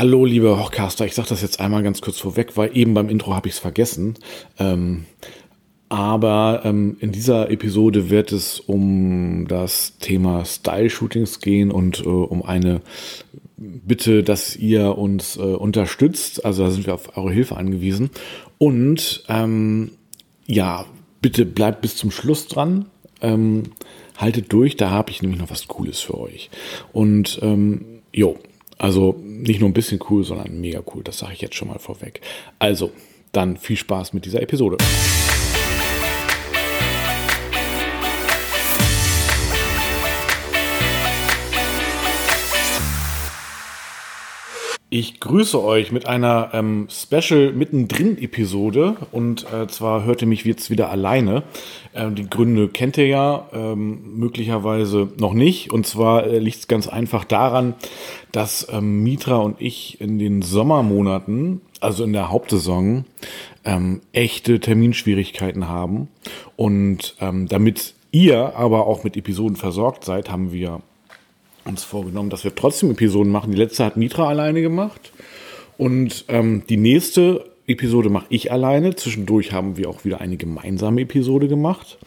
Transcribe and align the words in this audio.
Hallo, 0.00 0.24
liebe 0.24 0.58
Hochcaster. 0.58 1.04
Ich 1.04 1.14
sage 1.14 1.28
das 1.28 1.42
jetzt 1.42 1.60
einmal 1.60 1.82
ganz 1.82 2.00
kurz 2.00 2.18
vorweg, 2.18 2.56
weil 2.56 2.74
eben 2.74 2.94
beim 2.94 3.10
Intro 3.10 3.34
habe 3.34 3.48
ich 3.48 3.56
es 3.56 3.60
vergessen. 3.60 4.14
Ähm, 4.58 5.04
aber 5.90 6.62
ähm, 6.64 6.96
in 7.00 7.12
dieser 7.12 7.50
Episode 7.50 8.08
wird 8.08 8.32
es 8.32 8.60
um 8.60 9.44
das 9.46 9.98
Thema 9.98 10.46
Style-Shootings 10.46 11.40
gehen 11.40 11.70
und 11.70 12.00
äh, 12.00 12.08
um 12.08 12.42
eine 12.42 12.80
Bitte, 13.58 14.22
dass 14.22 14.56
ihr 14.56 14.96
uns 14.96 15.36
äh, 15.36 15.40
unterstützt. 15.40 16.46
Also 16.46 16.64
da 16.64 16.70
sind 16.70 16.86
wir 16.86 16.94
auf 16.94 17.18
eure 17.18 17.32
Hilfe 17.32 17.58
angewiesen. 17.58 18.08
Und 18.56 19.24
ähm, 19.28 19.90
ja, 20.46 20.86
bitte 21.20 21.44
bleibt 21.44 21.82
bis 21.82 21.96
zum 21.96 22.10
Schluss 22.10 22.48
dran. 22.48 22.86
Ähm, 23.20 23.64
haltet 24.16 24.50
durch, 24.50 24.78
da 24.78 24.88
habe 24.88 25.10
ich 25.10 25.20
nämlich 25.20 25.38
noch 25.38 25.50
was 25.50 25.68
Cooles 25.68 26.00
für 26.00 26.18
euch. 26.18 26.48
Und 26.94 27.38
ähm, 27.42 27.84
jo, 28.14 28.38
also 28.80 29.14
nicht 29.22 29.60
nur 29.60 29.68
ein 29.68 29.74
bisschen 29.74 30.00
cool, 30.08 30.24
sondern 30.24 30.58
mega 30.58 30.82
cool. 30.94 31.04
Das 31.04 31.18
sage 31.18 31.34
ich 31.34 31.42
jetzt 31.42 31.54
schon 31.54 31.68
mal 31.68 31.78
vorweg. 31.78 32.22
Also, 32.58 32.90
dann 33.30 33.58
viel 33.58 33.76
Spaß 33.76 34.14
mit 34.14 34.24
dieser 34.24 34.40
Episode. 34.42 34.78
Ich 44.92 45.20
grüße 45.20 45.62
euch 45.62 45.92
mit 45.92 46.06
einer 46.06 46.50
ähm, 46.52 46.88
Special 46.90 47.52
mittendrin 47.52 48.18
Episode. 48.18 48.96
Und 49.12 49.46
äh, 49.52 49.68
zwar 49.68 50.02
hört 50.02 50.20
ihr 50.20 50.26
mich 50.26 50.44
jetzt 50.44 50.68
wieder 50.68 50.90
alleine. 50.90 51.44
Äh, 51.92 52.10
die 52.10 52.28
Gründe 52.28 52.66
kennt 52.66 52.98
ihr 52.98 53.06
ja 53.06 53.48
ähm, 53.52 54.18
möglicherweise 54.18 55.08
noch 55.16 55.32
nicht. 55.32 55.72
Und 55.72 55.86
zwar 55.86 56.26
äh, 56.26 56.40
liegt 56.40 56.58
es 56.58 56.66
ganz 56.66 56.88
einfach 56.88 57.22
daran, 57.22 57.74
dass 58.32 58.66
ähm, 58.68 59.04
Mitra 59.04 59.36
und 59.36 59.60
ich 59.60 60.00
in 60.00 60.18
den 60.18 60.42
Sommermonaten, 60.42 61.60
also 61.78 62.02
in 62.02 62.12
der 62.12 62.32
Hauptsaison, 62.32 63.04
ähm, 63.64 64.00
echte 64.12 64.58
Terminschwierigkeiten 64.58 65.68
haben. 65.68 66.08
Und 66.56 67.14
ähm, 67.20 67.46
damit 67.46 67.94
ihr 68.10 68.56
aber 68.56 68.88
auch 68.88 69.04
mit 69.04 69.16
Episoden 69.16 69.54
versorgt 69.54 70.04
seid, 70.04 70.32
haben 70.32 70.50
wir 70.50 70.80
uns 71.70 71.84
vorgenommen, 71.84 72.30
dass 72.30 72.44
wir 72.44 72.54
trotzdem 72.54 72.90
Episoden 72.90 73.32
machen. 73.32 73.52
Die 73.52 73.58
letzte 73.58 73.84
hat 73.84 73.96
Mitra 73.96 74.28
alleine 74.28 74.60
gemacht. 74.60 75.12
Und 75.78 76.26
ähm, 76.28 76.64
die 76.68 76.76
nächste 76.76 77.46
Episode 77.66 78.10
mache 78.10 78.26
ich 78.28 78.52
alleine. 78.52 78.94
Zwischendurch 78.96 79.52
haben 79.52 79.76
wir 79.78 79.88
auch 79.88 80.04
wieder 80.04 80.20
eine 80.20 80.36
gemeinsame 80.36 81.00
Episode 81.02 81.48
gemacht. 81.48 81.98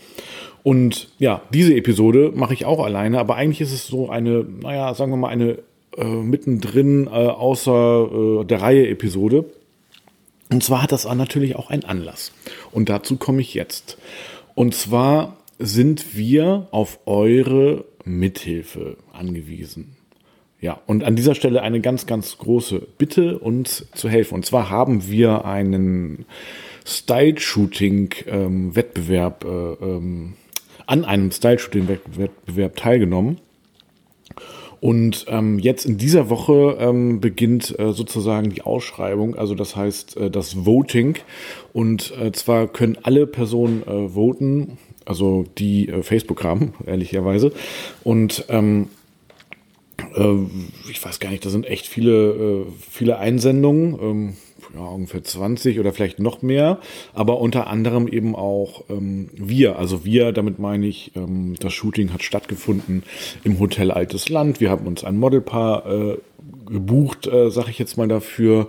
Und 0.61 1.09
ja, 1.19 1.41
diese 1.53 1.75
Episode 1.75 2.31
mache 2.33 2.53
ich 2.53 2.65
auch 2.65 2.83
alleine, 2.83 3.19
aber 3.19 3.35
eigentlich 3.35 3.61
ist 3.61 3.73
es 3.73 3.87
so 3.87 4.09
eine, 4.09 4.45
naja, 4.61 4.93
sagen 4.93 5.11
wir 5.11 5.17
mal, 5.17 5.29
eine 5.29 5.57
äh, 5.97 6.05
mittendrin 6.05 7.07
äh, 7.07 7.09
außer 7.09 8.41
äh, 8.41 8.45
der 8.45 8.61
Reihe 8.61 8.87
Episode. 8.87 9.45
Und 10.51 10.63
zwar 10.63 10.83
hat 10.83 10.91
das 10.91 11.05
natürlich 11.05 11.55
auch 11.55 11.69
einen 11.69 11.83
Anlass. 11.83 12.31
Und 12.71 12.89
dazu 12.89 13.17
komme 13.17 13.41
ich 13.41 13.53
jetzt. 13.53 13.97
Und 14.55 14.75
zwar 14.75 15.37
sind 15.59 16.15
wir 16.15 16.67
auf 16.71 16.99
eure 17.05 17.85
Mithilfe 18.05 18.95
angewiesen. 19.11 19.97
Ja, 20.61 20.79
und 20.87 21.03
an 21.03 21.17
dieser 21.17 21.35
Stelle 21.35 21.61
eine 21.61 21.81
ganz, 21.81 22.05
ganz 22.05 22.37
große 22.37 22.87
Bitte, 22.97 23.39
uns 23.39 23.85
zu 23.93 24.07
helfen. 24.07 24.35
Und 24.35 24.45
zwar 24.45 24.69
haben 24.69 25.09
wir 25.09 25.43
einen 25.43 26.25
Style-Shooting-Wettbewerb, 26.85 29.43
äh, 29.43 29.47
ähm, 29.47 30.35
an 30.85 31.03
einem 31.03 31.31
Style-Shooting-Wettbewerb 31.31 32.77
teilgenommen. 32.77 33.41
Und 34.83 35.27
ähm, 35.29 35.59
jetzt 35.59 35.85
in 35.85 35.97
dieser 35.97 36.29
Woche 36.29 36.75
ähm, 36.77 37.21
beginnt 37.21 37.79
äh, 37.79 37.93
sozusagen 37.93 38.49
die 38.49 38.63
Ausschreibung, 38.63 39.33
also 39.33 39.55
das 39.55 39.77
heißt 39.77 40.17
äh, 40.17 40.29
das 40.29 40.65
Voting. 40.65 41.15
Und 41.71 42.11
äh, 42.19 42.33
zwar 42.33 42.67
können 42.67 42.97
alle 43.01 43.25
Personen 43.25 43.83
äh, 43.83 44.09
voten, 44.09 44.77
also 45.05 45.45
die 45.57 45.87
äh, 45.87 46.03
Facebook 46.03 46.43
haben, 46.43 46.73
ehrlicherweise. 46.85 47.53
Und 48.03 48.43
ähm, 48.49 48.89
äh, 50.17 50.35
ich 50.91 51.01
weiß 51.01 51.21
gar 51.21 51.29
nicht, 51.29 51.45
da 51.45 51.49
sind 51.49 51.65
echt 51.65 51.87
viele, 51.87 52.65
äh, 52.65 52.65
viele 52.91 53.19
Einsendungen. 53.19 54.35
Ja, 54.75 54.85
ungefähr 54.85 55.23
20 55.23 55.79
oder 55.79 55.93
vielleicht 55.93 56.17
noch 56.17 56.41
mehr, 56.41 56.79
aber 57.13 57.39
unter 57.39 57.67
anderem 57.67 58.07
eben 58.07 58.35
auch 58.35 58.85
ähm, 58.89 59.29
wir. 59.33 59.77
Also 59.77 60.03
wir, 60.03 60.31
damit 60.31 60.57
meine 60.57 60.87
ich, 60.87 61.11
ähm, 61.15 61.55
das 61.59 61.73
Shooting 61.73 62.11
hat 62.11 62.23
stattgefunden 62.23 63.03
im 63.43 63.59
Hotel 63.59 63.91
Altes 63.91 64.29
Land. 64.29 64.59
Wir 64.61 64.71
haben 64.71 64.87
uns 64.87 65.03
ein 65.03 65.19
Modelpaar 65.19 65.85
äh, 65.85 66.17
gebucht, 66.65 67.27
äh, 67.27 67.51
sag 67.51 67.67
ich 67.69 67.77
jetzt 67.77 67.97
mal 67.97 68.07
dafür, 68.07 68.67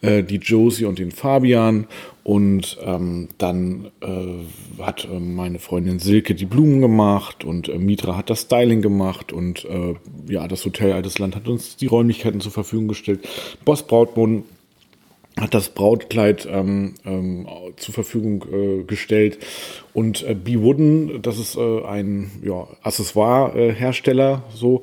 äh, 0.00 0.22
die 0.22 0.36
Josie 0.36 0.86
und 0.86 0.98
den 0.98 1.10
Fabian. 1.10 1.86
Und 2.24 2.78
ähm, 2.82 3.28
dann 3.36 3.90
äh, 4.00 4.82
hat 4.82 5.04
äh, 5.04 5.18
meine 5.18 5.58
Freundin 5.58 5.98
Silke 5.98 6.34
die 6.34 6.46
Blumen 6.46 6.80
gemacht 6.80 7.44
und 7.44 7.68
äh, 7.68 7.78
Mitra 7.78 8.16
hat 8.16 8.30
das 8.30 8.42
Styling 8.42 8.80
gemacht 8.80 9.32
und 9.32 9.64
äh, 9.64 9.94
ja, 10.28 10.46
das 10.46 10.64
Hotel 10.64 10.92
Altes 10.92 11.18
Land 11.18 11.34
hat 11.36 11.48
uns 11.48 11.76
die 11.76 11.86
Räumlichkeiten 11.86 12.40
zur 12.40 12.52
Verfügung 12.52 12.88
gestellt. 12.88 13.28
Boss 13.64 13.82
Brautmund 13.82 14.44
hat 15.42 15.54
das 15.54 15.70
Brautkleid 15.70 16.48
ähm, 16.50 16.94
ähm, 17.04 17.48
zur 17.76 17.94
Verfügung 17.94 18.44
äh, 18.52 18.84
gestellt. 18.84 19.38
Und 19.92 20.22
äh, 20.22 20.34
B. 20.34 20.60
Wooden, 20.60 21.20
das 21.20 21.38
ist 21.38 21.56
äh, 21.56 21.84
ein 21.84 22.30
ja, 22.42 22.68
Accessoire-Hersteller, 22.82 24.44
so. 24.54 24.82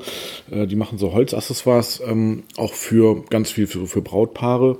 Äh, 0.51 0.67
die 0.67 0.75
machen 0.75 0.97
so 0.97 1.13
Holzaccessoires, 1.13 2.01
ähm, 2.05 2.43
auch 2.57 2.73
für 2.73 3.23
ganz 3.29 3.51
viel 3.51 3.67
für, 3.67 3.87
für 3.87 4.01
Brautpaare. 4.01 4.77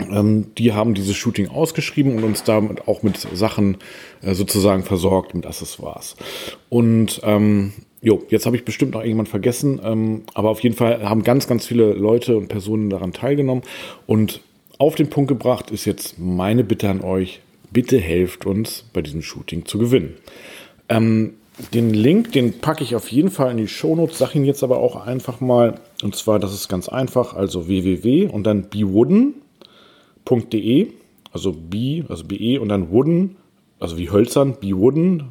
Ähm, 0.00 0.46
die 0.58 0.72
haben 0.72 0.94
dieses 0.94 1.16
Shooting 1.16 1.48
ausgeschrieben 1.48 2.16
und 2.16 2.24
uns 2.24 2.44
damit 2.44 2.88
auch 2.88 3.02
mit 3.02 3.18
Sachen 3.18 3.78
äh, 4.22 4.34
sozusagen 4.34 4.82
versorgt, 4.82 5.34
mit 5.34 5.46
Accessoires. 5.46 6.16
Und 6.68 7.20
ähm, 7.24 7.72
Jo, 8.04 8.20
jetzt 8.30 8.46
habe 8.46 8.56
ich 8.56 8.64
bestimmt 8.64 8.94
noch 8.94 9.00
irgendjemand 9.00 9.28
vergessen, 9.28 9.80
ähm, 9.84 10.22
aber 10.34 10.50
auf 10.50 10.58
jeden 10.58 10.74
Fall 10.74 11.08
haben 11.08 11.22
ganz, 11.22 11.46
ganz 11.46 11.66
viele 11.66 11.92
Leute 11.92 12.36
und 12.36 12.48
Personen 12.48 12.90
daran 12.90 13.12
teilgenommen. 13.12 13.62
Und 14.06 14.40
auf 14.78 14.96
den 14.96 15.08
Punkt 15.08 15.28
gebracht 15.28 15.70
ist 15.70 15.84
jetzt 15.84 16.18
meine 16.18 16.64
Bitte 16.64 16.90
an 16.90 17.02
euch, 17.02 17.40
bitte 17.70 18.00
helft 18.00 18.44
uns 18.44 18.84
bei 18.92 19.02
diesem 19.02 19.22
Shooting 19.22 19.66
zu 19.66 19.78
gewinnen. 19.78 20.14
Ähm, 20.88 21.34
den 21.72 21.94
Link, 21.94 22.32
den 22.32 22.58
packe 22.58 22.82
ich 22.82 22.96
auf 22.96 23.06
jeden 23.12 23.30
Fall 23.30 23.52
in 23.52 23.58
die 23.58 23.68
Shownotes, 23.68 24.18
sage 24.18 24.36
ihn 24.36 24.44
jetzt 24.44 24.64
aber 24.64 24.78
auch 24.78 25.06
einfach 25.06 25.40
mal. 25.40 25.78
Und 26.02 26.16
zwar, 26.16 26.40
das 26.40 26.52
ist 26.52 26.68
ganz 26.68 26.88
einfach, 26.88 27.34
also 27.34 27.68
www 27.68 28.26
und 28.26 28.44
dann 28.44 28.68
bewooden.de, 30.24 30.92
also 31.32 31.52
b, 31.52 32.04
also 32.08 32.24
be 32.24 32.60
und 32.60 32.68
dann 32.68 32.90
wooden, 32.90 33.36
also 33.78 33.96
wie 33.98 34.10
hölzern, 34.10 34.56
bewooden, 34.60 35.24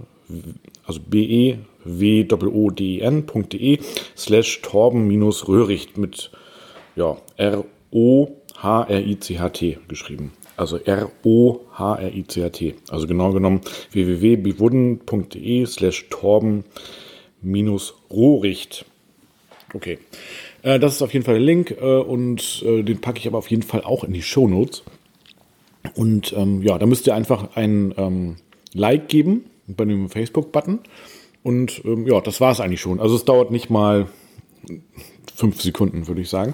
also 0.86 1.00
be 1.00 1.60
w-o-d-n.de 1.84 3.80
slash 4.16 4.62
torben-röhricht 4.62 5.98
mit 5.98 6.30
ja, 6.96 7.18
R-O-H-R-I-C-H-T 7.38 9.80
geschrieben. 9.88 10.34
Also 10.58 10.78
R-O-H-R-I-C-H-T. 10.78 12.76
Also 12.90 13.08
genau 13.08 13.32
genommen 13.32 13.62
www.bivudden.de 13.92 15.66
slash 15.66 16.06
torben-rohricht. 16.10 18.86
Okay. 19.74 20.00
Äh, 20.64 20.80
das 20.80 20.96
ist 20.96 21.02
auf 21.02 21.14
jeden 21.14 21.26
Fall 21.26 21.36
der 21.36 21.44
Link 21.44 21.72
äh, 21.72 21.98
und 21.98 22.64
äh, 22.66 22.84
den 22.84 23.02
packe 23.02 23.20
ich 23.20 23.28
aber 23.28 23.38
auf 23.38 23.50
jeden 23.50 23.64
Fall 23.64 23.82
auch 23.84 24.04
in 24.04 24.14
die 24.14 24.22
Show 24.22 24.48
Notes. 24.48 24.84
Und 25.96 26.34
ähm, 26.38 26.62
ja, 26.62 26.78
da 26.78 26.86
müsst 26.86 27.08
ihr 27.08 27.16
einfach 27.16 27.56
ein 27.56 27.94
ähm, 27.98 28.36
Like 28.74 29.08
geben 29.08 29.46
bei 29.68 29.86
dem 29.86 30.10
Facebook-Button 30.10 30.80
und 31.44 31.82
ähm, 31.86 32.08
ja, 32.08 32.22
das 32.22 32.40
war 32.40 32.52
es 32.52 32.60
eigentlich 32.60 32.82
schon. 32.82 33.00
Also 33.00 33.16
es 33.16 33.26
dauert 33.26 33.52
nicht 33.52 33.70
mal 33.70 34.08
fünf 35.36 35.62
Sekunden, 35.62 36.08
würde 36.08 36.22
ich 36.22 36.30
sagen. 36.30 36.54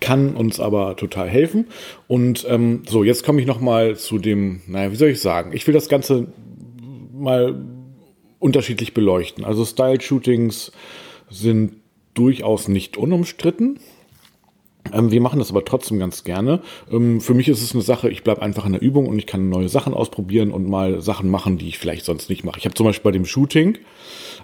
Kann 0.00 0.36
uns 0.36 0.60
aber 0.60 0.96
total 0.96 1.28
helfen. 1.28 1.66
Und 2.06 2.46
ähm, 2.48 2.82
so, 2.88 3.02
jetzt 3.02 3.24
komme 3.24 3.40
ich 3.40 3.46
noch 3.46 3.60
mal 3.60 3.96
zu 3.96 4.18
dem, 4.18 4.62
naja, 4.66 4.92
wie 4.92 4.96
soll 4.96 5.08
ich 5.08 5.20
sagen? 5.20 5.52
Ich 5.52 5.66
will 5.66 5.74
das 5.74 5.88
Ganze 5.88 6.28
mal 7.12 7.60
unterschiedlich 8.38 8.94
beleuchten. 8.94 9.44
Also 9.44 9.64
Style-Shootings 9.64 10.72
sind 11.28 11.79
durchaus 12.20 12.68
nicht 12.68 12.98
unumstritten. 12.98 13.78
Ähm, 14.92 15.10
wir 15.10 15.20
machen 15.20 15.38
das 15.38 15.50
aber 15.50 15.64
trotzdem 15.64 15.98
ganz 15.98 16.24
gerne. 16.24 16.60
Ähm, 16.90 17.20
für 17.20 17.34
mich 17.34 17.48
ist 17.48 17.62
es 17.62 17.74
eine 17.74 17.82
Sache, 17.82 18.08
ich 18.10 18.22
bleibe 18.22 18.42
einfach 18.42 18.66
in 18.66 18.72
der 18.72 18.82
Übung 18.82 19.06
und 19.06 19.18
ich 19.18 19.26
kann 19.26 19.48
neue 19.48 19.68
Sachen 19.68 19.94
ausprobieren 19.94 20.50
und 20.50 20.68
mal 20.68 21.00
Sachen 21.00 21.30
machen, 21.30 21.58
die 21.58 21.68
ich 21.68 21.78
vielleicht 21.78 22.04
sonst 22.04 22.28
nicht 22.28 22.44
mache. 22.44 22.58
Ich 22.58 22.64
habe 22.64 22.74
zum 22.74 22.86
Beispiel 22.86 23.10
bei 23.10 23.16
dem 23.16 23.24
Shooting 23.24 23.78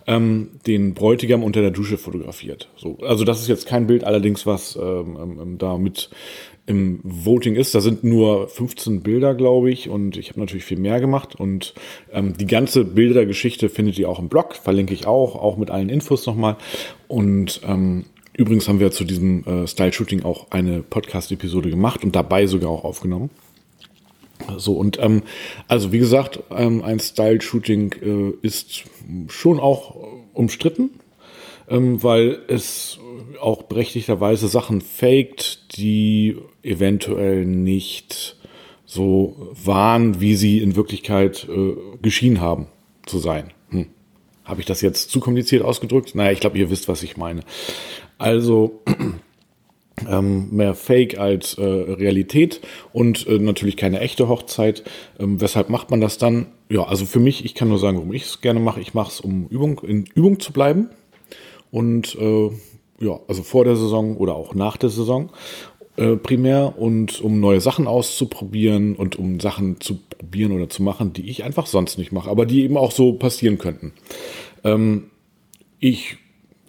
ähm, 0.07 0.51
den 0.67 0.95
Bräutigam 0.95 1.43
unter 1.43 1.61
der 1.61 1.71
Dusche 1.71 1.99
fotografiert. 1.99 2.69
So, 2.77 2.99
also 3.03 3.25
das 3.25 3.41
ist 3.41 3.49
jetzt 3.49 3.67
kein 3.67 3.87
Bild 3.87 4.05
allerdings, 4.05 4.47
was 4.47 4.77
ähm, 4.77 5.39
ähm, 5.41 5.59
da 5.59 5.79
mit 5.79 6.11
im 6.67 7.01
Voting 7.05 7.55
ist. 7.55 7.75
Da 7.75 7.81
sind 7.81 8.03
nur 8.03 8.49
15 8.49 9.03
Bilder, 9.03 9.35
glaube 9.35 9.71
ich, 9.71 9.89
und 9.89 10.17
ich 10.17 10.31
habe 10.31 10.41
natürlich 10.41 10.65
viel 10.65 10.81
mehr 10.81 11.01
gemacht. 11.01 11.37
Und 11.37 11.75
ähm, 12.13 12.37
die 12.37 12.47
ganze 12.47 12.85
Bildergeschichte 12.85 13.69
findet 13.69 13.99
ihr 13.99 14.09
auch 14.09 14.19
im 14.19 14.29
Blog, 14.29 14.57
verlinke 14.57 14.93
ich 14.93 15.07
auch, 15.07 15.37
auch 15.37 15.57
mit 15.57 15.71
allen 15.71 15.89
Infos 15.89 16.27
nochmal. 16.27 16.57
Und 17.07 17.61
ähm, 17.65 18.05
übrigens 18.37 18.69
haben 18.69 18.81
wir 18.81 18.91
zu 18.91 19.05
diesem 19.05 19.45
äh, 19.45 19.67
Style-Shooting 19.67 20.25
auch 20.25 20.51
eine 20.51 20.83
Podcast-Episode 20.83 21.71
gemacht 21.71 22.05
und 22.05 22.15
dabei 22.15 22.47
sogar 22.47 22.71
auch 22.71 22.85
aufgenommen. 22.85 23.31
So, 24.57 24.75
und 24.75 24.99
ähm, 25.01 25.23
also 25.67 25.93
wie 25.93 25.99
gesagt, 25.99 26.41
ähm, 26.51 26.83
ein 26.83 27.01
Style-Shooting 27.01 27.95
äh, 28.43 28.47
ist 28.47 28.85
schon 29.29 29.59
auch 29.59 29.97
umstritten, 30.35 30.91
ähm, 31.69 32.03
weil 32.03 32.41
es 32.49 32.99
auch 33.41 33.63
berechtigterweise 33.63 34.49
Sachen 34.49 34.81
faked, 34.81 35.77
die 35.77 36.37
eventuell 36.63 37.45
nicht 37.47 38.37
so 38.85 39.53
waren, 39.65 40.21
wie 40.21 40.37
sie 40.37 40.59
in 40.59 40.77
Wirklichkeit 40.77 41.49
äh, 41.49 41.75
geschienen 42.03 42.41
haben 42.41 42.69
zu 43.05 43.19
sein. 43.19 43.53
Hm. 43.71 43.87
Habe 44.45 44.61
ich 44.61 44.67
das 44.67 44.81
jetzt 44.81 45.11
zu 45.11 45.21
kompliziert 45.21 45.63
ausgedrückt? 45.63 46.15
Naja, 46.15 46.31
ich 46.31 46.41
glaube, 46.41 46.59
ihr 46.59 46.71
wisst, 46.71 46.89
was 46.89 47.03
ich 47.03 47.17
meine. 47.17 47.41
Also 48.19 48.83
ähm, 50.09 50.49
mehr 50.51 50.75
Fake 50.75 51.19
als 51.19 51.55
äh, 51.55 51.65
Realität 51.65 52.61
und 52.93 53.27
äh, 53.27 53.39
natürlich 53.39 53.77
keine 53.77 54.01
echte 54.01 54.29
Hochzeit. 54.29 54.85
Ähm, 55.19 55.41
weshalb 55.41 55.71
macht 55.71 55.91
man 55.91 56.01
das 56.01 56.19
dann? 56.19 56.47
Ja, 56.69 56.85
also 56.85 57.05
für 57.05 57.21
mich, 57.21 57.45
ich 57.45 57.55
kann 57.55 57.69
nur 57.69 57.79
sagen, 57.79 57.99
warum 57.99 58.13
ich 58.13 58.25
es 58.25 58.41
gerne 58.41 58.61
mache. 58.61 58.81
Ich 58.81 58.95
mache 58.95 59.11
es, 59.11 59.21
um 59.21 59.47
Übung, 59.49 59.81
in 59.81 60.05
Übung 60.15 60.41
zu 60.41 60.53
bleiben. 60.53 60.91
Und 61.71 62.17
äh, 62.17 62.51
ja, 63.01 63.21
also 63.29 63.43
vor 63.43 63.65
der 63.65 63.77
Saison 63.77 64.17
oder 64.17 64.35
auch 64.35 64.55
nach 64.55 64.77
der 64.77 64.91
Saison 64.91 65.31
äh, 65.97 66.17
primär 66.17 66.79
und 66.79 67.21
um 67.21 67.41
neue 67.41 67.61
Sachen 67.61 67.87
auszuprobieren 67.87 68.97
und 68.97 69.17
um 69.17 69.41
Sachen 69.41 69.81
zu 69.81 69.97
probieren 69.97 70.53
oder 70.53 70.69
zu 70.69 70.83
machen, 70.83 71.13
die 71.13 71.29
ich 71.29 71.45
einfach 71.45 71.67
sonst 71.67 71.99
nicht 71.99 72.13
mache, 72.13 72.31
aber 72.31 72.47
die 72.47 72.63
eben 72.63 72.77
auch 72.77 72.93
so 72.93 73.15
passieren 73.15 73.59
könnten. 73.59 73.93
Ähm, 74.65 75.11
ich 75.79 76.17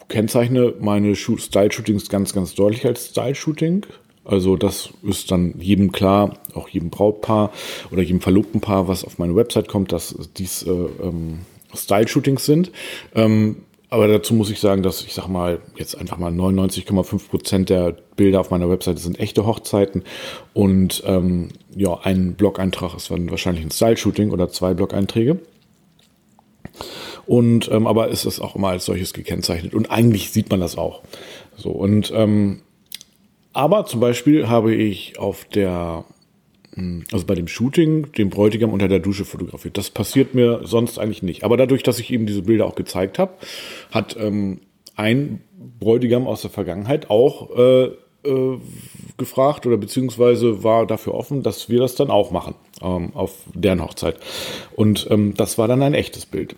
kennzeichne 0.09 0.73
meine 0.79 1.15
Style-Shootings 1.15 2.09
ganz, 2.09 2.33
ganz 2.33 2.55
deutlich 2.55 2.85
als 2.85 3.07
Style-Shooting. 3.07 3.85
Also 4.23 4.57
das 4.57 4.89
ist 5.03 5.31
dann 5.31 5.55
jedem 5.59 5.91
klar, 5.91 6.37
auch 6.53 6.67
jedem 6.67 6.89
Brautpaar 6.89 7.51
oder 7.91 8.01
jedem 8.01 8.19
verlobten 8.19 8.59
Paar, 8.59 8.87
was 8.87 9.05
auf 9.05 9.19
meine 9.19 9.35
Website 9.35 9.69
kommt, 9.69 9.91
dass 9.93 10.15
dies 10.37 10.63
äh, 10.63 10.71
ähm, 10.71 11.39
Style-Shootings 11.73 12.45
sind. 12.45 12.71
Ähm, 13.15 13.63
aber 13.89 14.09
dazu 14.09 14.33
muss 14.33 14.49
ich 14.49 14.59
sagen, 14.59 14.83
dass 14.83 15.01
ich 15.03 15.13
sag 15.13 15.29
mal 15.29 15.61
jetzt 15.77 15.97
einfach 15.97 16.17
mal 16.17 16.31
99,5 16.31 17.29
Prozent 17.29 17.69
der 17.69 17.95
Bilder 18.17 18.41
auf 18.41 18.51
meiner 18.51 18.69
Webseite 18.69 18.99
sind 18.99 19.17
echte 19.17 19.45
Hochzeiten 19.45 20.03
und 20.53 21.03
ähm, 21.05 21.49
ja, 21.73 21.97
ein 22.03 22.33
Blog-Eintrag 22.33 22.95
ist 22.95 23.09
dann 23.11 23.31
wahrscheinlich 23.31 23.63
ein 23.63 23.71
Style-Shooting 23.71 24.31
oder 24.31 24.49
zwei 24.49 24.73
Blog-Einträge. 24.73 25.39
Und 27.27 27.69
ähm, 27.71 27.85
aber 27.87 28.07
ist 28.07 28.25
es 28.25 28.39
auch 28.39 28.55
immer 28.55 28.69
als 28.69 28.85
solches 28.85 29.13
gekennzeichnet. 29.13 29.73
Und 29.75 29.91
eigentlich 29.91 30.31
sieht 30.31 30.49
man 30.49 30.59
das 30.59 30.77
auch. 30.77 31.03
So, 31.57 31.69
und 31.69 32.11
ähm, 32.15 32.61
aber 33.53 33.85
zum 33.85 33.99
Beispiel 33.99 34.47
habe 34.47 34.73
ich 34.73 35.17
auf 35.19 35.43
der, 35.45 36.05
hm, 36.75 37.03
also 37.11 37.25
bei 37.25 37.35
dem 37.35 37.47
Shooting, 37.47 38.11
den 38.13 38.29
Bräutigam 38.29 38.71
unter 38.71 38.87
der 38.87 38.99
Dusche 38.99 39.25
fotografiert. 39.25 39.77
Das 39.77 39.89
passiert 39.89 40.35
mir 40.35 40.61
sonst 40.63 40.99
eigentlich 40.99 41.23
nicht. 41.23 41.43
Aber 41.43 41.57
dadurch, 41.57 41.83
dass 41.83 41.99
ich 41.99 42.11
eben 42.11 42.27
diese 42.27 42.43
Bilder 42.43 42.65
auch 42.65 42.75
gezeigt 42.75 43.19
habe, 43.19 43.33
hat 43.91 44.15
ähm, 44.19 44.61
ein 44.95 45.41
Bräutigam 45.79 46.27
aus 46.27 46.43
der 46.43 46.51
Vergangenheit 46.51 47.09
auch 47.09 47.49
äh, 47.57 47.85
äh, 48.27 48.59
gefragt 49.17 49.65
oder 49.65 49.77
beziehungsweise 49.77 50.63
war 50.63 50.85
dafür 50.85 51.15
offen, 51.15 51.41
dass 51.41 51.69
wir 51.69 51.79
das 51.79 51.95
dann 51.95 52.11
auch 52.11 52.29
machen 52.29 52.55
ähm, 52.81 53.11
auf 53.15 53.33
deren 53.53 53.81
Hochzeit. 53.81 54.17
Und 54.75 55.07
ähm, 55.09 55.33
das 55.35 55.57
war 55.57 55.67
dann 55.67 55.81
ein 55.81 55.95
echtes 55.95 56.25
Bild. 56.25 56.55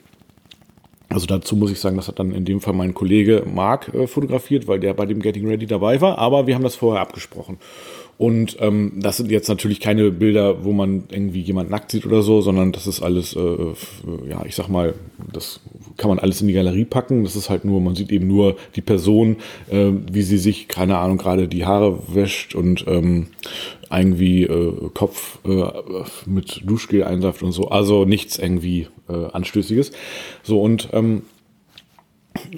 Also 1.09 1.25
dazu 1.25 1.55
muss 1.55 1.71
ich 1.71 1.79
sagen, 1.79 1.97
das 1.97 2.07
hat 2.07 2.19
dann 2.19 2.31
in 2.31 2.45
dem 2.45 2.61
Fall 2.61 2.73
mein 2.73 2.93
Kollege 2.93 3.43
Marc 3.51 3.91
äh, 3.93 4.05
fotografiert, 4.05 4.67
weil 4.67 4.79
der 4.79 4.93
bei 4.93 5.07
dem 5.07 5.21
Getting 5.21 5.47
Ready 5.47 5.65
dabei 5.65 5.99
war, 6.01 6.19
aber 6.19 6.45
wir 6.45 6.53
haben 6.53 6.63
das 6.63 6.75
vorher 6.75 7.01
abgesprochen. 7.01 7.57
Und 8.19 8.57
ähm, 8.59 8.91
das 8.97 9.15
sind 9.15 9.31
jetzt 9.31 9.47
natürlich 9.47 9.79
keine 9.79 10.11
Bilder, 10.11 10.65
wo 10.65 10.73
man 10.73 11.05
irgendwie 11.09 11.39
jemand 11.39 11.69
nackt 11.69 11.89
sieht 11.89 12.05
oder 12.05 12.21
so, 12.21 12.41
sondern 12.41 12.73
das 12.73 12.85
ist 12.85 13.01
alles, 13.01 13.33
äh, 13.33 13.73
ja, 14.29 14.43
ich 14.45 14.55
sag 14.55 14.67
mal, 14.67 14.93
das 15.31 15.61
kann 15.95 16.09
man 16.09 16.19
alles 16.19 16.41
in 16.41 16.47
die 16.47 16.53
Galerie 16.53 16.83
packen. 16.83 17.23
Das 17.23 17.37
ist 17.37 17.49
halt 17.49 17.63
nur, 17.63 17.79
man 17.79 17.95
sieht 17.95 18.11
eben 18.11 18.27
nur 18.27 18.57
die 18.75 18.81
Person, 18.81 19.37
äh, 19.69 19.91
wie 20.11 20.23
sie 20.23 20.37
sich, 20.37 20.67
keine 20.67 20.97
Ahnung, 20.97 21.17
gerade 21.17 21.47
die 21.47 21.65
Haare 21.65 21.97
wäscht 22.13 22.55
und 22.55 22.83
ähm, 22.89 23.27
irgendwie 23.89 24.43
äh, 24.43 24.89
Kopf 24.93 25.39
äh, 25.45 25.63
mit 26.25 26.63
Duschgel 26.65 27.05
einsaft 27.05 27.41
und 27.41 27.53
so. 27.53 27.69
Also 27.69 28.03
nichts 28.03 28.37
irgendwie 28.37 28.87
äh, 29.07 29.13
Anstößiges. 29.31 29.93
So 30.43 30.61
und 30.61 30.89
ähm, 30.91 31.21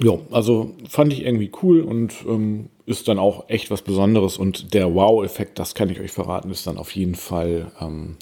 ja, 0.02 0.18
also 0.32 0.74
fand 0.88 1.12
ich 1.12 1.24
irgendwie 1.24 1.52
cool 1.62 1.82
und 1.82 2.14
ähm, 2.26 2.68
ist 2.98 3.08
dann 3.08 3.18
auch 3.18 3.48
echt 3.48 3.70
was 3.70 3.82
Besonderes. 3.82 4.36
Und 4.36 4.74
der 4.74 4.94
Wow-Effekt, 4.94 5.58
das 5.58 5.74
kann 5.74 5.90
ich 5.90 6.00
euch 6.00 6.12
verraten, 6.12 6.50
ist 6.50 6.66
dann 6.66 6.78
auf 6.78 6.94
jeden 6.94 7.14
Fall 7.14 7.72
ähm, 7.80 8.16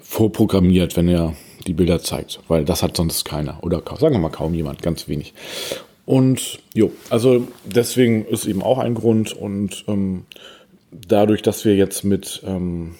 vorprogrammiert, 0.00 0.96
wenn 0.96 1.08
er 1.08 1.34
die 1.66 1.72
Bilder 1.72 2.00
zeigt, 2.00 2.40
weil 2.48 2.64
das 2.64 2.82
hat 2.82 2.96
sonst 2.96 3.24
keiner 3.24 3.62
oder 3.62 3.82
sagen 3.98 4.14
wir 4.14 4.20
mal 4.20 4.30
kaum 4.30 4.54
jemand, 4.54 4.82
ganz 4.82 5.08
wenig. 5.08 5.32
Und 6.04 6.58
jo, 6.74 6.90
also 7.10 7.46
deswegen 7.64 8.24
ist 8.26 8.46
eben 8.46 8.62
auch 8.62 8.78
ein 8.78 8.94
Grund 8.94 9.32
und 9.32 9.84
ähm, 9.86 10.24
dadurch, 10.90 11.42
dass 11.42 11.64
wir 11.64 11.76
jetzt 11.76 12.04
mit 12.04 12.42
ähm, 12.44 12.96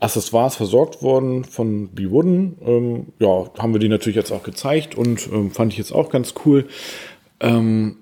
Accessoires 0.00 0.56
versorgt 0.56 1.02
worden 1.02 1.44
von 1.44 1.88
B. 1.88 2.10
Wooden, 2.10 2.58
ähm, 2.64 3.06
ja, 3.18 3.46
haben 3.58 3.72
wir 3.72 3.80
die 3.80 3.88
natürlich 3.88 4.16
jetzt 4.16 4.32
auch 4.32 4.42
gezeigt 4.42 4.94
und 4.94 5.26
ähm, 5.32 5.50
fand 5.50 5.72
ich 5.72 5.78
jetzt 5.78 5.92
auch 5.92 6.10
ganz 6.10 6.34
cool. 6.44 6.66
Ähm, 7.40 7.96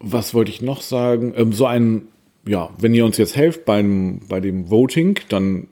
was 0.00 0.34
wollte 0.34 0.50
ich 0.50 0.62
noch 0.62 0.80
sagen? 0.80 1.34
Ähm, 1.36 1.52
so 1.52 1.66
ein, 1.66 2.08
ja, 2.46 2.70
wenn 2.78 2.94
ihr 2.94 3.04
uns 3.04 3.18
jetzt 3.18 3.36
helft 3.36 3.64
beim, 3.64 4.20
bei 4.28 4.40
dem 4.40 4.70
Voting, 4.70 5.18
dann 5.28 5.68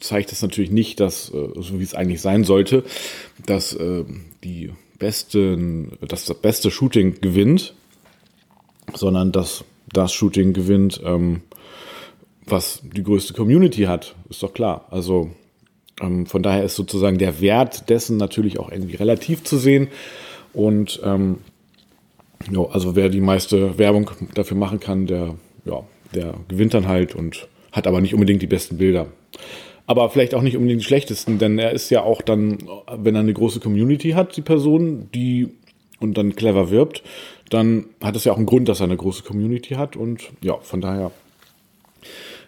zeigt 0.00 0.32
es 0.32 0.42
natürlich 0.42 0.70
nicht, 0.70 1.00
dass, 1.00 1.32
äh, 1.32 1.48
so 1.60 1.78
wie 1.78 1.82
es 1.82 1.94
eigentlich 1.94 2.20
sein 2.20 2.44
sollte, 2.44 2.84
dass 3.44 3.74
äh, 3.74 4.04
die 4.42 4.72
besten, 4.98 5.92
dass 6.06 6.24
das 6.26 6.38
beste 6.38 6.70
Shooting 6.70 7.20
gewinnt, 7.20 7.74
sondern 8.94 9.32
dass 9.32 9.64
das 9.92 10.12
Shooting 10.12 10.52
gewinnt, 10.52 11.00
ähm, 11.04 11.42
was 12.46 12.82
die 12.82 13.02
größte 13.02 13.32
Community 13.32 13.82
hat, 13.82 14.14
ist 14.28 14.42
doch 14.42 14.52
klar. 14.52 14.86
Also 14.90 15.30
ähm, 16.00 16.26
von 16.26 16.42
daher 16.42 16.64
ist 16.64 16.76
sozusagen 16.76 17.18
der 17.18 17.40
Wert 17.40 17.88
dessen 17.88 18.16
natürlich 18.18 18.58
auch 18.58 18.70
irgendwie 18.70 18.96
relativ 18.96 19.44
zu 19.44 19.56
sehen. 19.56 19.88
Und 20.52 21.00
ähm, 21.04 21.38
jo, 22.50 22.66
also 22.66 22.96
wer 22.96 23.08
die 23.08 23.20
meiste 23.20 23.78
Werbung 23.78 24.10
dafür 24.34 24.56
machen 24.56 24.80
kann, 24.80 25.06
der, 25.06 25.34
ja, 25.64 25.82
der 26.14 26.34
gewinnt 26.48 26.74
dann 26.74 26.88
halt 26.88 27.14
und 27.14 27.48
hat 27.72 27.86
aber 27.86 28.00
nicht 28.00 28.14
unbedingt 28.14 28.42
die 28.42 28.46
besten 28.46 28.78
Bilder. 28.78 29.06
Aber 29.86 30.08
vielleicht 30.08 30.34
auch 30.34 30.42
nicht 30.42 30.56
unbedingt 30.56 30.80
die 30.80 30.86
schlechtesten, 30.86 31.38
denn 31.38 31.58
er 31.58 31.72
ist 31.72 31.90
ja 31.90 32.02
auch 32.02 32.22
dann, 32.22 32.58
wenn 32.96 33.14
er 33.14 33.20
eine 33.20 33.34
große 33.34 33.60
Community 33.60 34.10
hat, 34.10 34.36
die 34.36 34.42
Person, 34.42 35.08
die 35.14 35.48
und 36.00 36.16
dann 36.16 36.36
clever 36.36 36.70
wirbt, 36.70 37.02
dann 37.50 37.86
hat 38.02 38.16
es 38.16 38.24
ja 38.24 38.32
auch 38.32 38.36
einen 38.36 38.46
Grund, 38.46 38.68
dass 38.68 38.80
er 38.80 38.84
eine 38.84 38.96
große 38.96 39.22
Community 39.22 39.74
hat 39.74 39.96
und 39.96 40.30
ja, 40.40 40.56
von 40.58 40.80
daher 40.80 41.10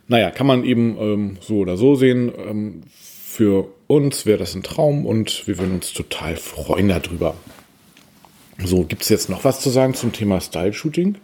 naja, 0.08 0.30
kann 0.30 0.46
man 0.46 0.64
eben 0.64 0.96
ähm, 0.98 1.38
so 1.40 1.58
oder 1.58 1.76
so 1.76 1.94
sehen. 1.94 2.32
Ähm, 2.48 2.82
für 2.94 3.68
uns 3.86 4.24
wäre 4.24 4.38
das 4.38 4.54
ein 4.54 4.62
Traum 4.62 5.04
und 5.04 5.46
wir 5.46 5.58
würden 5.58 5.74
uns 5.74 5.92
total 5.92 6.36
freuen 6.36 6.88
darüber. 6.88 7.34
So, 8.64 8.84
gibt 8.84 9.02
es 9.02 9.08
jetzt 9.08 9.28
noch 9.28 9.42
was 9.44 9.60
zu 9.60 9.70
sagen 9.70 9.94
zum 9.94 10.12
Thema 10.12 10.40
Style-Shooting? 10.40 11.16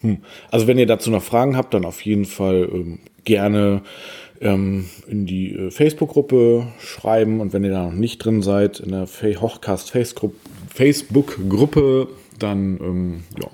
Hm. 0.00 0.18
Also 0.50 0.66
wenn 0.66 0.78
ihr 0.78 0.86
dazu 0.86 1.10
noch 1.10 1.22
Fragen 1.22 1.56
habt, 1.56 1.72
dann 1.74 1.84
auf 1.84 2.00
jeden 2.02 2.26
Fall 2.26 2.68
ähm, 2.72 2.98
gerne 3.24 3.82
ähm, 4.40 4.86
in 5.08 5.26
die 5.26 5.54
äh, 5.54 5.70
Facebook-Gruppe 5.70 6.68
schreiben 6.78 7.40
und 7.40 7.52
wenn 7.52 7.64
ihr 7.64 7.70
da 7.70 7.86
noch 7.86 7.92
nicht 7.92 8.18
drin 8.18 8.42
seid, 8.42 8.80
in 8.80 8.90
der 8.90 9.06
Hochcast 9.06 9.90
Facebook-Gruppe, 9.90 12.08
dann 12.38 12.78
ähm, 12.80 13.24
ja, 13.40 13.48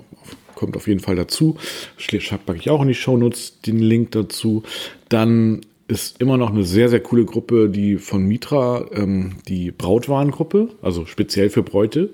kommt 0.55 0.77
auf 0.77 0.87
jeden 0.87 0.99
Fall 0.99 1.15
dazu. 1.15 1.57
Packe 1.97 2.59
ich 2.59 2.69
auch 2.69 2.81
in 2.81 2.87
die 2.87 2.93
Shownotes 2.93 3.61
den 3.61 3.79
Link 3.79 4.11
dazu. 4.11 4.63
Dann 5.09 5.61
ist 5.87 6.21
immer 6.21 6.37
noch 6.37 6.51
eine 6.51 6.63
sehr, 6.63 6.87
sehr 6.87 7.01
coole 7.01 7.25
Gruppe, 7.25 7.69
die 7.69 7.97
von 7.97 8.25
Mitra, 8.25 8.85
ähm, 8.93 9.37
die 9.47 9.71
Brautwarengruppe, 9.71 10.69
also 10.81 11.05
speziell 11.05 11.49
für 11.49 11.63
Bräute, 11.63 12.11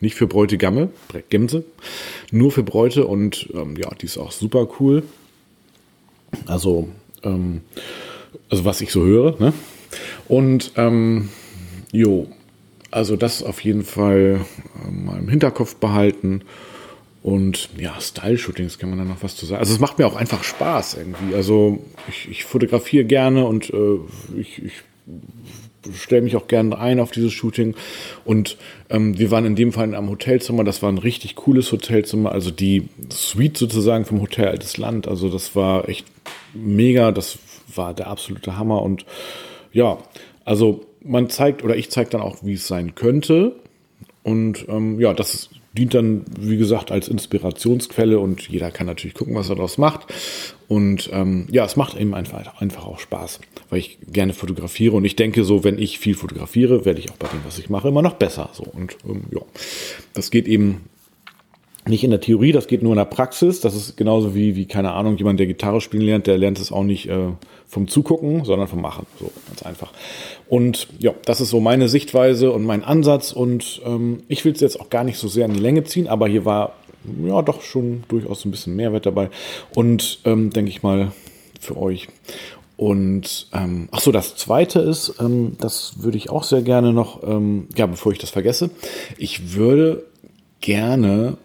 nicht 0.00 0.14
für 0.14 0.26
Bräutigamme, 0.26 0.90
Gemse, 1.28 1.64
nur 2.30 2.50
für 2.50 2.62
Bräute 2.62 3.06
und 3.06 3.48
ähm, 3.54 3.76
ja, 3.76 3.90
die 3.94 4.06
ist 4.06 4.18
auch 4.18 4.32
super 4.32 4.68
cool. 4.78 5.02
Also, 6.46 6.88
ähm, 7.22 7.62
also 8.48 8.64
was 8.64 8.80
ich 8.80 8.92
so 8.92 9.04
höre, 9.04 9.38
ne? 9.40 9.52
Und 10.28 10.72
ähm, 10.76 11.28
jo, 11.92 12.28
also 12.90 13.16
das 13.16 13.42
auf 13.42 13.60
jeden 13.62 13.84
Fall 13.84 14.40
äh, 14.86 14.90
mal 14.90 15.18
im 15.18 15.28
Hinterkopf 15.28 15.76
behalten. 15.76 16.42
Und 17.22 17.68
ja, 17.76 18.00
Style-Shootings 18.00 18.78
kann 18.78 18.88
man 18.88 18.98
da 18.98 19.04
noch 19.04 19.22
was 19.22 19.36
zu 19.36 19.44
sagen. 19.44 19.60
Also 19.60 19.74
es 19.74 19.80
macht 19.80 19.98
mir 19.98 20.06
auch 20.06 20.16
einfach 20.16 20.42
Spaß 20.42 20.94
irgendwie. 20.94 21.34
Also 21.34 21.84
ich, 22.08 22.28
ich 22.30 22.44
fotografiere 22.44 23.04
gerne 23.04 23.44
und 23.44 23.70
äh, 23.70 23.98
ich, 24.38 24.64
ich 24.64 24.72
stelle 25.94 26.22
mich 26.22 26.36
auch 26.36 26.46
gerne 26.46 26.78
ein 26.78 27.00
auf 27.00 27.10
dieses 27.10 27.32
Shooting. 27.32 27.74
Und 28.24 28.56
ähm, 28.88 29.18
wir 29.18 29.30
waren 29.30 29.44
in 29.44 29.56
dem 29.56 29.72
Fall 29.72 29.88
in 29.88 29.94
einem 29.94 30.10
Hotelzimmer. 30.10 30.64
Das 30.64 30.82
war 30.82 30.90
ein 30.90 30.98
richtig 30.98 31.36
cooles 31.36 31.70
Hotelzimmer. 31.72 32.32
Also 32.32 32.50
die 32.50 32.88
Suite 33.10 33.56
sozusagen 33.56 34.04
vom 34.04 34.20
Hotel 34.20 34.48
Altes 34.48 34.76
Land. 34.76 35.08
Also 35.08 35.28
das 35.28 35.56
war 35.56 35.88
echt 35.88 36.06
mega. 36.54 37.12
Das 37.12 37.38
war 37.74 37.94
der 37.94 38.08
absolute 38.08 38.56
Hammer. 38.56 38.82
Und 38.82 39.06
ja, 39.72 39.98
also 40.44 40.86
man 41.02 41.30
zeigt 41.30 41.64
oder 41.64 41.76
ich 41.76 41.90
zeige 41.90 42.10
dann 42.10 42.20
auch, 42.20 42.38
wie 42.42 42.54
es 42.54 42.66
sein 42.66 42.94
könnte. 42.94 43.56
Und 44.22 44.66
ähm, 44.68 45.00
ja, 45.00 45.14
das 45.14 45.50
dient 45.72 45.94
dann, 45.94 46.24
wie 46.38 46.56
gesagt, 46.56 46.90
als 46.90 47.08
Inspirationsquelle 47.08 48.18
und 48.18 48.48
jeder 48.48 48.70
kann 48.70 48.86
natürlich 48.86 49.14
gucken, 49.14 49.34
was 49.34 49.48
er 49.48 49.56
daraus 49.56 49.78
macht. 49.78 50.12
Und 50.70 51.10
ähm, 51.12 51.48
ja, 51.50 51.64
es 51.64 51.74
macht 51.74 51.96
eben 51.96 52.14
einfach, 52.14 52.60
einfach 52.60 52.86
auch 52.86 53.00
Spaß, 53.00 53.40
weil 53.70 53.80
ich 53.80 53.98
gerne 54.06 54.32
fotografiere 54.32 54.94
und 54.94 55.04
ich 55.04 55.16
denke 55.16 55.42
so, 55.42 55.64
wenn 55.64 55.78
ich 55.78 55.98
viel 55.98 56.14
fotografiere, 56.14 56.84
werde 56.84 57.00
ich 57.00 57.10
auch 57.10 57.16
bei 57.16 57.26
dem, 57.26 57.40
was 57.44 57.58
ich 57.58 57.70
mache, 57.70 57.88
immer 57.88 58.02
noch 58.02 58.14
besser. 58.14 58.50
So 58.52 58.62
und 58.62 58.96
ähm, 59.04 59.24
ja, 59.32 59.40
das 60.14 60.30
geht 60.30 60.46
eben 60.46 60.82
nicht 61.88 62.04
in 62.04 62.10
der 62.10 62.20
Theorie, 62.20 62.52
das 62.52 62.68
geht 62.68 62.84
nur 62.84 62.92
in 62.92 62.98
der 62.98 63.04
Praxis. 63.04 63.60
Das 63.60 63.74
ist 63.74 63.96
genauso 63.96 64.32
wie, 64.36 64.54
wie 64.54 64.66
keine 64.66 64.92
Ahnung, 64.92 65.16
jemand, 65.16 65.40
der 65.40 65.48
Gitarre 65.48 65.80
spielen 65.80 66.04
lernt, 66.04 66.28
der 66.28 66.38
lernt 66.38 66.60
es 66.60 66.70
auch 66.70 66.84
nicht 66.84 67.08
äh, 67.08 67.32
vom 67.66 67.88
Zugucken, 67.88 68.44
sondern 68.44 68.68
vom 68.68 68.80
Machen. 68.80 69.06
So, 69.18 69.32
ganz 69.48 69.64
einfach. 69.64 69.92
Und 70.48 70.86
ja, 71.00 71.12
das 71.24 71.40
ist 71.40 71.50
so 71.50 71.58
meine 71.58 71.88
Sichtweise 71.88 72.52
und 72.52 72.64
mein 72.64 72.84
Ansatz. 72.84 73.32
Und 73.32 73.82
ähm, 73.84 74.22
ich 74.28 74.44
will 74.44 74.52
es 74.52 74.60
jetzt 74.60 74.78
auch 74.78 74.88
gar 74.88 75.02
nicht 75.02 75.18
so 75.18 75.26
sehr 75.26 75.46
in 75.46 75.54
die 75.54 75.58
Länge 75.58 75.82
ziehen, 75.82 76.06
aber 76.06 76.28
hier 76.28 76.44
war 76.44 76.74
ja 77.24 77.42
doch 77.42 77.62
schon 77.62 78.04
durchaus 78.08 78.44
ein 78.44 78.50
bisschen 78.50 78.76
Mehrwert 78.76 79.06
dabei. 79.06 79.30
Und 79.74 80.20
ähm, 80.24 80.50
denke 80.50 80.70
ich 80.70 80.82
mal 80.82 81.12
für 81.60 81.76
euch. 81.76 82.08
Und 82.76 83.48
ähm, 83.52 83.88
ach 83.92 84.00
so, 84.00 84.10
das 84.10 84.36
Zweite 84.36 84.80
ist, 84.80 85.16
ähm, 85.20 85.56
das 85.60 86.02
würde 86.02 86.16
ich 86.16 86.30
auch 86.30 86.44
sehr 86.44 86.62
gerne 86.62 86.94
noch, 86.94 87.22
ähm, 87.22 87.68
ja, 87.76 87.84
bevor 87.84 88.12
ich 88.12 88.18
das 88.18 88.30
vergesse, 88.30 88.70
ich 89.18 89.54
würde 89.54 90.04
gerne 90.60 91.36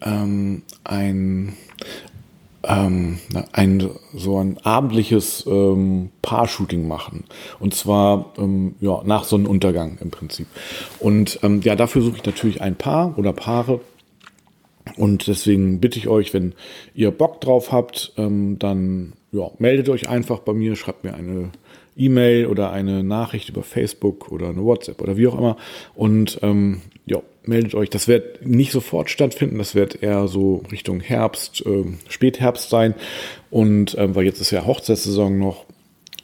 ähm, 0.00 0.62
ein 0.84 1.56
ähm, 2.62 3.18
ein 3.52 3.90
so 4.14 4.38
ein 4.38 4.58
abendliches 4.62 5.44
ähm, 5.46 6.10
Paar-Shooting 6.22 6.86
machen. 6.86 7.24
Und 7.58 7.74
zwar 7.74 8.32
ähm, 8.38 8.74
ja, 8.80 9.02
nach 9.04 9.24
Sonnenuntergang 9.24 9.98
im 10.00 10.10
Prinzip. 10.10 10.46
Und 11.00 11.40
ähm, 11.42 11.60
ja, 11.62 11.76
dafür 11.76 12.02
suche 12.02 12.18
ich 12.18 12.24
natürlich 12.24 12.60
ein 12.60 12.76
Paar 12.76 13.16
oder 13.18 13.32
Paare. 13.32 13.80
Und 14.98 15.26
deswegen 15.26 15.80
bitte 15.80 15.98
ich 15.98 16.08
euch, 16.08 16.34
wenn 16.34 16.54
ihr 16.94 17.10
Bock 17.10 17.40
drauf 17.40 17.72
habt, 17.72 18.12
ähm, 18.16 18.58
dann 18.58 19.12
ja, 19.32 19.50
meldet 19.58 19.88
euch 19.88 20.08
einfach 20.08 20.40
bei 20.40 20.52
mir, 20.52 20.76
schreibt 20.76 21.04
mir 21.04 21.14
eine 21.14 21.50
E-Mail 21.96 22.46
oder 22.46 22.72
eine 22.72 23.02
Nachricht 23.02 23.48
über 23.48 23.62
Facebook 23.62 24.30
oder 24.30 24.48
eine 24.48 24.64
WhatsApp 24.64 25.00
oder 25.00 25.16
wie 25.16 25.26
auch 25.26 25.38
immer. 25.38 25.56
Und 25.94 26.38
ähm, 26.42 26.80
ja, 27.06 27.20
meldet 27.44 27.74
euch. 27.74 27.90
Das 27.90 28.08
wird 28.08 28.46
nicht 28.46 28.72
sofort 28.72 29.10
stattfinden, 29.10 29.58
das 29.58 29.74
wird 29.74 30.02
eher 30.02 30.28
so 30.28 30.62
Richtung 30.70 31.00
Herbst, 31.00 31.64
äh, 31.66 31.84
Spätherbst 32.08 32.70
sein. 32.70 32.94
Und 33.50 33.96
ähm, 33.98 34.14
weil 34.14 34.24
jetzt 34.24 34.40
ist 34.40 34.50
ja 34.50 34.66
Hochzeitssaison 34.66 35.38
noch, 35.38 35.64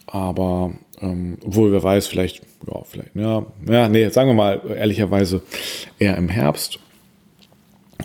aber 0.06 0.72
ähm, 1.00 1.38
obwohl 1.44 1.72
wer 1.72 1.82
weiß, 1.82 2.06
vielleicht, 2.06 2.42
ja, 2.66 2.82
vielleicht, 2.84 3.14
ja, 3.14 3.46
ja, 3.68 3.88
nee, 3.88 4.08
sagen 4.10 4.30
wir 4.30 4.34
mal 4.34 4.60
ehrlicherweise 4.76 5.42
eher 5.98 6.16
im 6.16 6.28
Herbst. 6.28 6.78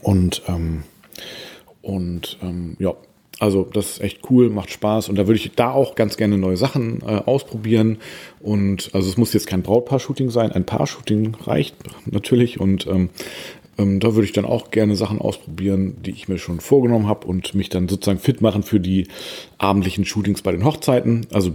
Und 0.02 0.44
ähm, 0.48 0.84
und 1.82 2.38
ähm, 2.42 2.76
ja, 2.80 2.94
also 3.40 3.64
das 3.64 3.92
ist 3.92 4.02
echt 4.02 4.30
cool, 4.30 4.50
macht 4.50 4.70
Spaß. 4.70 5.10
Und 5.10 5.16
da 5.16 5.26
würde 5.26 5.40
ich 5.40 5.52
da 5.54 5.72
auch 5.72 5.96
ganz 5.96 6.18
gerne 6.18 6.38
neue 6.38 6.58
Sachen 6.58 7.02
äh, 7.02 7.22
ausprobieren. 7.26 7.98
Und 8.42 8.92
also 8.94 9.10
es 9.10 9.18
muss 9.18 9.34
jetzt 9.34 9.48
kein 9.48 9.64
Brautpaar-Shooting 9.64 10.30
sein, 10.30 10.52
ein 10.52 10.66
Paar-Shooting 10.66 11.36
reicht 11.46 11.76
natürlich. 12.06 12.60
Und 12.60 12.86
ähm, 12.88 13.10
ähm, 13.80 14.00
da 14.00 14.14
würde 14.14 14.26
ich 14.26 14.34
dann 14.34 14.46
auch 14.46 14.72
gerne 14.72 14.96
Sachen 14.96 15.20
ausprobieren, 15.20 15.98
die 16.06 16.12
ich 16.12 16.28
mir 16.28 16.38
schon 16.38 16.60
vorgenommen 16.60 17.08
habe 17.08 17.26
und 17.26 17.56
mich 17.56 17.70
dann 17.70 17.88
sozusagen 17.88 18.20
fit 18.20 18.42
machen 18.42 18.64
für 18.64 18.80
die 18.80 19.08
abendlichen 19.58 20.06
Shootings 20.06 20.42
bei 20.42 20.52
den 20.52 20.66
Hochzeiten. 20.66 21.26
Also 21.32 21.52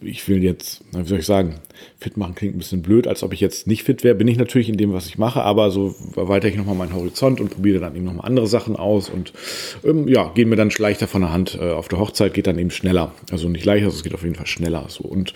ich 0.00 0.28
will 0.28 0.42
jetzt, 0.42 0.82
wie 0.92 1.06
soll 1.06 1.20
ich 1.20 1.26
sagen, 1.26 1.56
fit 1.98 2.16
machen 2.16 2.34
klingt 2.34 2.56
ein 2.56 2.58
bisschen 2.58 2.82
blöd, 2.82 3.06
als 3.06 3.22
ob 3.22 3.32
ich 3.32 3.40
jetzt 3.40 3.66
nicht 3.66 3.84
fit 3.84 4.02
wäre. 4.04 4.14
Bin 4.14 4.28
ich 4.28 4.36
natürlich 4.36 4.68
in 4.68 4.76
dem, 4.76 4.92
was 4.92 5.06
ich 5.06 5.18
mache, 5.18 5.42
aber 5.42 5.70
so 5.70 5.94
erweitere 6.16 6.50
ich 6.50 6.56
nochmal 6.56 6.74
meinen 6.74 6.94
Horizont 6.94 7.40
und 7.40 7.50
probiere 7.50 7.80
dann 7.80 7.94
eben 7.94 8.04
nochmal 8.04 8.26
andere 8.26 8.48
Sachen 8.48 8.76
aus 8.76 9.08
und 9.08 9.32
ähm, 9.84 10.08
ja, 10.08 10.30
gehen 10.34 10.48
mir 10.48 10.56
dann 10.56 10.70
leichter 10.76 11.06
von 11.06 11.22
der 11.22 11.32
Hand. 11.32 11.58
Äh, 11.60 11.70
auf 11.70 11.88
der 11.88 11.98
Hochzeit 11.98 12.34
geht 12.34 12.46
dann 12.46 12.58
eben 12.58 12.70
schneller. 12.70 13.12
Also 13.30 13.48
nicht 13.48 13.64
leichter, 13.64 13.88
es 13.88 14.02
geht 14.02 14.14
auf 14.14 14.22
jeden 14.22 14.34
Fall 14.34 14.46
schneller. 14.46 14.86
So. 14.88 15.04
Und 15.04 15.34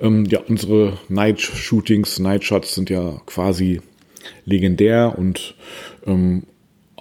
ähm, 0.00 0.24
ja, 0.26 0.40
unsere 0.48 0.98
Night-Shootings, 1.08 2.18
Night-Shots 2.18 2.74
sind 2.74 2.90
ja 2.90 3.20
quasi 3.26 3.80
legendär 4.44 5.14
und 5.16 5.54
ähm, 6.06 6.44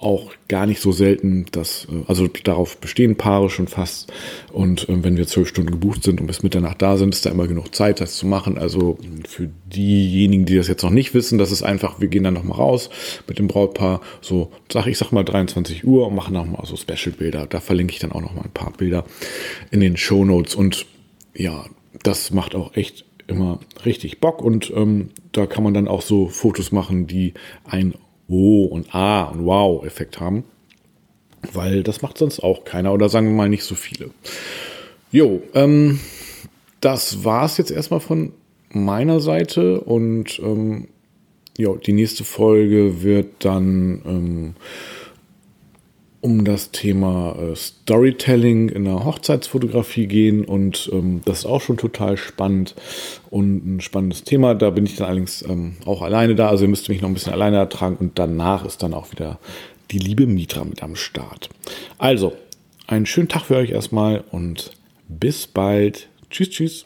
auch 0.04 0.34
gar 0.50 0.66
nicht 0.66 0.82
so 0.82 0.92
selten, 0.92 1.46
dass, 1.52 1.86
äh, 1.86 2.04
also 2.08 2.28
darauf 2.28 2.78
bestehen 2.78 3.16
Paare 3.16 3.50
schon 3.50 3.68
fast. 3.68 4.12
Und 4.52 4.88
ähm, 4.90 5.04
wenn 5.04 5.18
wir 5.18 5.26
zwölf 5.28 5.48
Stunden 5.48 5.72
gebucht 5.72 6.04
sind 6.04 6.20
und 6.20 6.28
bis 6.28 6.44
Mitternacht 6.44 6.82
da 6.82 6.98
sind, 6.98 7.14
ist 7.14 7.26
da 7.26 7.32
immer 7.32 7.48
genug 7.48 7.74
Zeit, 7.74 8.02
das 8.02 8.18
zu 8.18 8.28
machen. 8.28 8.58
Also 8.58 8.98
für 9.28 9.50
diejenigen, 9.66 10.46
die 10.46 10.56
das 10.56 10.68
jetzt 10.68 10.84
noch 10.84 10.92
nicht 10.92 11.14
wissen, 11.14 11.38
das 11.38 11.52
ist 11.52 11.64
einfach, 11.64 12.02
wir 12.02 12.10
gehen 12.10 12.24
dann 12.24 12.34
nochmal 12.34 12.58
raus 12.58 12.90
mit 13.28 13.40
dem 13.40 13.48
Brautpaar, 13.48 14.02
so, 14.22 14.52
sag 14.72 14.88
ich 14.88 14.98
sag 14.98 15.12
mal 15.12 15.24
23 15.24 15.86
Uhr 15.86 16.08
und 16.08 16.16
machen 16.16 16.34
nochmal 16.34 16.66
so 16.66 16.76
Special-Bilder. 16.76 17.48
Da 17.48 17.60
verlinke 17.60 17.94
ich 17.94 18.00
dann 18.00 18.12
auch 18.12 18.22
nochmal 18.22 18.46
ein 18.46 18.54
paar 18.54 18.74
Bilder 18.74 19.06
in 19.72 19.80
den 19.80 19.96
Show 19.96 20.26
Notes. 20.26 20.54
Und 20.54 20.86
ja, 21.34 21.66
das 22.04 22.32
macht 22.32 22.56
auch 22.56 22.76
echt 22.76 23.06
immer 23.28 23.60
richtig 23.86 24.20
Bock 24.20 24.42
und 24.42 24.72
ähm, 24.76 25.10
da 25.32 25.46
kann 25.46 25.64
man 25.64 25.74
dann 25.74 25.88
auch 25.88 26.02
so 26.02 26.28
Fotos 26.28 26.72
machen, 26.72 27.08
die 27.08 27.34
ein 27.66 27.94
Oh 28.28 28.66
und 28.66 28.94
Ah 28.94 29.24
und 29.26 29.46
Wow-Effekt 29.46 30.20
haben, 30.20 30.44
weil 31.54 31.84
das 31.84 32.02
macht 32.02 32.18
sonst 32.18 32.40
auch 32.40 32.64
keiner 32.64 32.94
oder 32.94 33.10
sagen 33.10 33.28
wir 33.28 33.36
mal 33.36 33.50
nicht 33.50 33.64
so 33.64 33.76
viele. 33.76 34.10
Jo, 35.12 35.42
ähm, 35.54 36.00
das 36.82 37.24
war's 37.24 37.58
jetzt 37.58 37.72
erstmal 37.72 38.00
von 38.00 38.34
meiner 38.70 39.20
Seite 39.20 39.82
und 39.82 40.40
ähm, 40.40 40.88
ja, 41.58 41.74
die 41.76 41.94
nächste 41.94 42.24
Folge 42.24 43.04
wird 43.04 43.46
dann 43.46 44.02
ähm, 44.06 44.56
um 46.24 46.46
das 46.46 46.72
Thema 46.72 47.36
äh, 47.38 47.54
Storytelling 47.54 48.70
in 48.70 48.86
der 48.86 49.04
Hochzeitsfotografie 49.04 50.08
gehen 50.08 50.46
und 50.46 50.90
ähm, 50.94 51.22
das 51.26 51.40
ist 51.40 51.46
auch 51.46 51.60
schon 51.60 51.76
total 51.76 52.16
spannend 52.16 52.76
und 53.30 53.66
ein 53.66 53.82
spannendes 53.82 54.24
Thema. 54.24 54.56
Da 54.56 54.70
bin 54.70 54.86
ich 54.86 54.96
dann 54.96 55.08
allerdings 55.08 55.42
ähm, 55.42 55.76
auch 55.86 56.02
alleine 56.02 56.34
da, 56.34 56.48
also 56.48 56.64
ihr 56.64 56.70
müsst 56.70 56.88
mich 56.88 57.02
noch 57.02 57.10
ein 57.10 57.14
bisschen 57.14 57.34
alleine 57.34 57.58
ertragen 57.58 57.98
und 58.00 58.18
danach 58.18 58.64
ist 58.64 58.82
dann 58.84 58.94
auch 58.94 59.12
wieder 59.12 59.38
die 59.92 60.00
liebe 60.00 60.26
Mitra 60.26 60.64
mit 60.64 60.82
am 60.82 60.96
Start. 60.96 61.50
Also, 61.98 62.32
einen 62.88 63.06
schönen 63.06 63.28
Tag 63.28 63.44
für 63.44 63.58
euch 63.58 63.72
erstmal 63.72 64.24
und 64.32 64.72
bis 65.10 65.46
bald. 65.46 66.08
Tschüss, 66.30 66.52
tschüss. 66.52 66.86